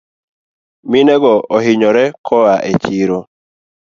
[0.91, 3.19] Minego ohinyore koa echiro